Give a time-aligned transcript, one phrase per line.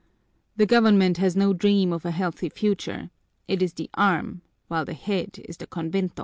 [0.55, 3.11] The government has no dream of a healthy future;
[3.47, 6.19] it is the arm, while the head is the convento.